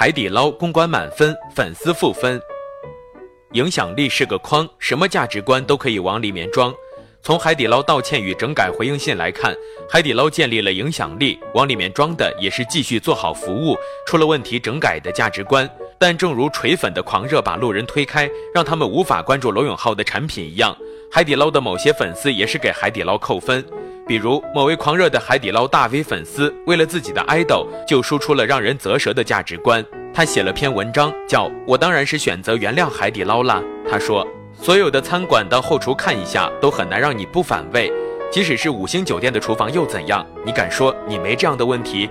[0.00, 2.40] 海底捞公关满分，粉丝负分。
[3.52, 6.72] 影响力是个筐，什么价值观都可以往里面装。
[7.20, 9.54] 从海底捞道歉与整改回应信来看，
[9.90, 13.76] 海底捞建立了影响力，往里面装的也是继续做好服务、
[14.06, 15.68] 出了问题整改的价值观。
[15.98, 20.74] 但正如锤粉的狂热把路人推开，让他们无法关注罗永浩的产品一样，
[21.12, 23.64] 海底捞的某些粉丝也是给海底捞扣分。
[24.06, 29.84] 比如某位狂热的海底捞大 V 粉丝，为了自己的爱豆，就输出了让人啧舌的价值观。
[30.14, 33.60] 他写了篇文章，叫《我当然是选择原谅海底捞啦》。
[33.90, 37.92] 他说，所有的餐馆到后厨看一下，都很难让你不反胃。
[38.30, 40.24] 即使是五星酒店的厨房又怎样？
[40.46, 42.08] 你敢说你没这样的问题？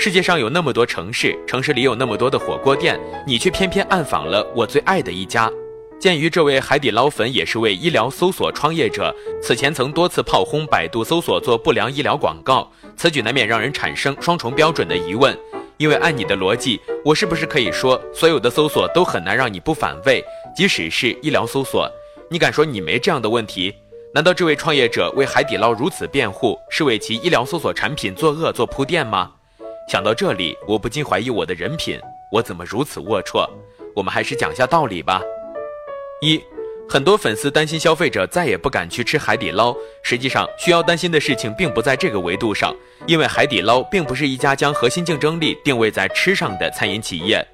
[0.00, 5.48] 世界上有那么多城市，城市里有那么多的火锅店，你却偏偏暗访了我最爱的一家。
[6.02, 15.38] 鉴于这位海底捞粉也是位医疗搜索创业者，此前曾多次炮轰百度搜索做不良医疗广告，此举难免让人产生双重标准的疑问。
[15.76, 20.20] 因为按你的逻辑，我是不是可以说所有的搜索都很难让你不反胃，
[20.56, 21.88] 即使是医疗搜索？
[22.28, 23.72] 你敢说你没这样的问题？
[24.12, 29.30] 难道这位创业者为海底捞如此辩护，是为其医疗搜索产品作恶做铺垫吗？
[29.88, 31.96] 想到这里，我不禁怀疑我的人品，
[32.32, 33.48] 我怎么如此龌龊？
[33.94, 35.22] 我们还是讲下道理吧。
[36.22, 36.40] 一，
[36.88, 39.74] 很多粉丝担心消费者再也不敢去吃海底捞。
[40.04, 42.72] 实际上，需要担心的事情并不在这个维度上，
[43.06, 47.44] 因为海底捞并不是一家将核心竞争力定位在吃上的餐饮企业。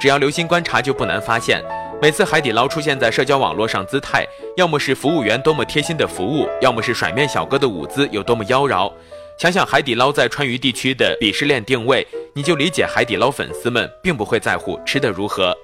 [0.00, 1.62] 只要留心观察，就不难发现，
[2.02, 8.92] 每次海底捞出现在社交网络上，姿态要么是服务员多么贴心的服务，要么是甩面小哥的舞姿有多么妖娆。
[9.38, 15.56] 想想海底捞在川渝地区的鄙视链定位，你就理解海底捞粉丝们并不会在乎吃的如何。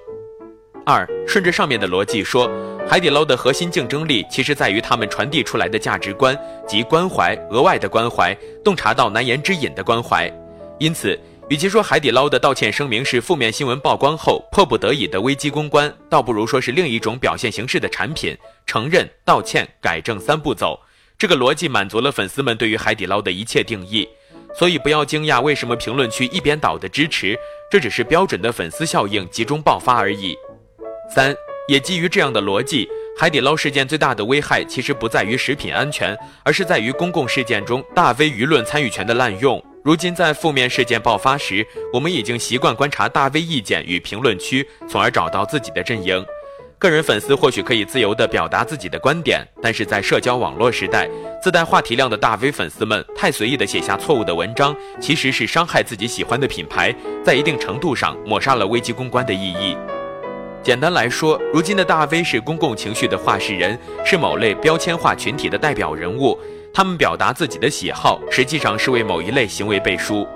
[0.85, 2.47] 二，顺着上面的逻辑说，
[2.87, 10.31] 海底捞的核心竞争力其实在于他们传递出来的价值观及关怀，额外的关怀，洞察到难言之隐的关怀。
[10.77, 11.19] 因此，
[11.49, 20.79] 与其说海底捞的道歉声明是负面新闻曝光后迫不得已的危机公关，倒不如说是另一种表现形式的产品，承认、道歉、改正三步走。
[21.17, 24.07] 这个逻辑满足了粉丝们对于海底捞的一切定义。
[24.53, 27.35] 所以不要惊讶，为什么评论区一边倒的支持，
[27.71, 30.37] 这只是标准的粉丝效应集中爆发而已。
[31.09, 31.35] 三，
[31.67, 39.63] 也基于这样的逻辑，海底捞事件最大的危害其实不在于食品安全，而是在于公共事件中大 V 舆论参与权的滥用。
[39.83, 46.25] 如今在负面事件爆发时，我们已经习惯观察大 V 意见与评论区，从而找到自己的阵营。
[46.77, 51.09] 个人粉丝或许可以自由地表达自己的观点，但是在社交网络时代，
[51.41, 56.93] 自带话题量的大 V 粉丝们太随意地写下错误的文章，其实是伤害自己喜欢的品牌，
[57.23, 59.77] 在一定程度上抹杀了危机公关的意义。
[60.65, 66.35] 简单来说，如今的大 V 是公共情绪的话事人，是某类标签化群体的代表人物。
[66.73, 70.27] 他们表达自己的喜好，实际上是为某一类行为背书。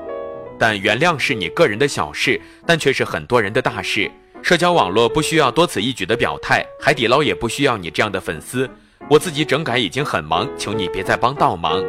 [0.59, 4.07] 但原谅是你个人的小事，但却是很多人的大事。
[4.43, 8.69] 社交网络不需要多此一举的表态，海底捞也不需要你这样的粉丝。
[9.09, 11.83] 我自己整改已经很忙，求你别再帮倒忙。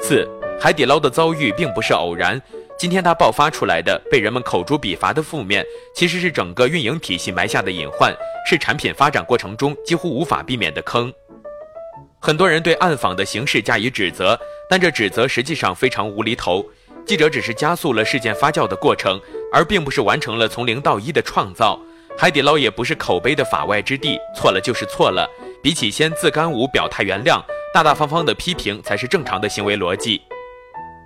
[0.00, 0.28] 四，
[0.60, 2.42] 海底捞的遭遇并不是偶然。
[2.82, 8.12] 今天它爆发出来的被人们口诛笔伐的负面，其实是整个运营体系埋下的隐患，
[8.44, 11.12] 是产品发展过程中几乎无法避免的坑。
[12.18, 14.36] 很多人对暗访的形式加以指责，
[14.68, 16.66] 但这指责实际上非常无厘头。
[17.06, 19.20] 记者只是加速了事件发酵的过程，
[19.52, 21.78] 而并不是完成了从零到一的创造。
[22.18, 25.24] 海底捞也不是口碑的法外之地，错了就是错了。
[25.62, 27.40] 比起先自干五表态原谅，
[27.72, 30.20] 大大方方的批评才是正常的行为逻辑。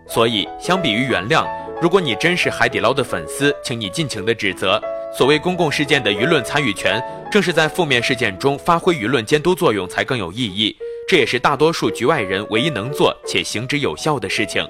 [0.09, 1.44] 所以，相比于原谅，
[1.81, 4.81] 如果你真是海底捞的粉丝，请你尽情的指责。
[5.16, 10.75] 所谓公共事件的舆论参与权，正是在负面事件中发挥舆论监督作用才更有意义。
[11.06, 14.66] 这也是大多数局外人唯一能做且行之有效的事情。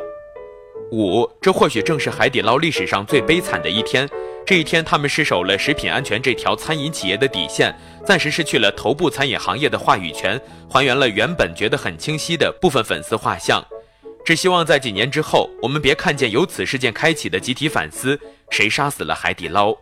[0.90, 4.08] 五，这或许正是海底捞历史上最悲惨的一天。
[4.44, 7.74] 这一天，他们失守了食品安全这条餐饮企业的底线，
[8.04, 13.64] 暂时失去了头部餐饮行业的话语权，还原了原本觉得很清晰的部分粉丝画像。
[14.26, 18.18] 只希望在几年之后，我们别看见由此事件开启的集体反思：
[18.50, 19.72] 谁杀死了海底捞？